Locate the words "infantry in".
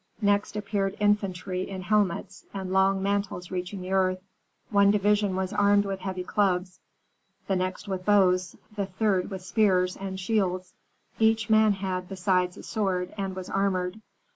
0.99-1.83